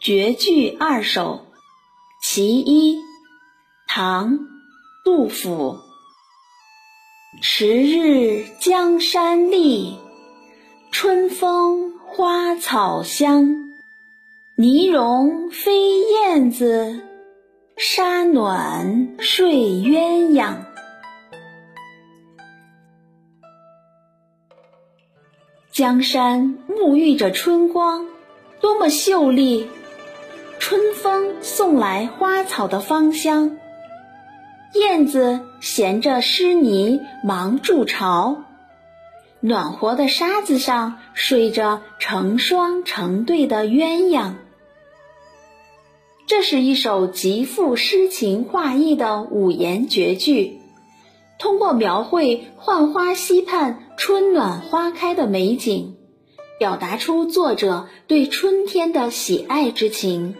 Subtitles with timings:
[0.00, 1.46] 绝句二首·
[2.22, 3.00] 其一，
[3.88, 4.38] 唐·
[5.04, 5.78] 杜甫。
[7.42, 9.98] 迟日江山丽，
[10.92, 13.74] 春风花草香。
[14.54, 17.00] 泥融飞燕子，
[17.76, 20.75] 沙暖睡鸳鸯。
[25.76, 28.06] 江山沐浴着春光，
[28.62, 29.68] 多么秀丽！
[30.58, 33.58] 春风送来花草的芳香，
[34.72, 38.44] 燕子衔着湿泥忙筑巢，
[39.40, 44.32] 暖和的沙子上睡着成双成对的鸳鸯。
[46.26, 50.58] 这是一首极富诗情画意的五言绝句，
[51.38, 55.96] 通过描绘浣花溪畔春暖花开的美景，
[56.58, 60.34] 表达出作者对春天的喜爱之情。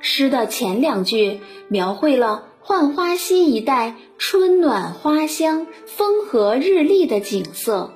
[0.00, 7.94] 诗的前两句描绘了浣花溪一带春暖花香、风和日丽的景色，“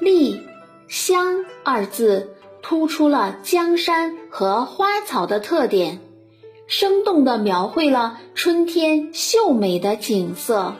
[0.00, 0.42] 丽
[0.88, 6.00] ”“香”二字突出了江山和花草的特点，
[6.66, 10.74] 生动地描绘了春天秀美的景色。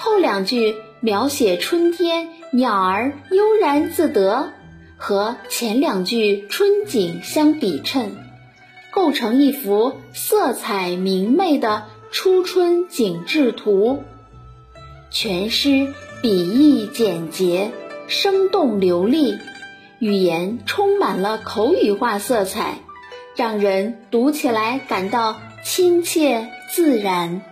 [0.00, 4.52] 后两句描写春天鸟儿悠然自得，
[4.96, 8.16] 和前两句春景相比衬。
[8.92, 14.04] 构成一幅色彩明媚的初春景致图。
[15.10, 17.72] 全诗笔意简洁，
[18.06, 19.36] 生动流利，
[19.98, 22.78] 语言充满了口语化色彩，
[23.36, 27.42] 让人读起来感到亲切自然。